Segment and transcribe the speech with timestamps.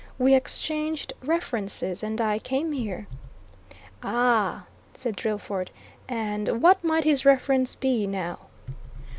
[0.17, 3.05] We exchanged references, and I came here."
[4.01, 5.69] "Ah!" said Drillford.
[6.09, 8.39] "And what might his references be, now?"